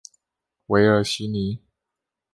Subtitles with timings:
[0.65, 1.59] 韦尔西尼。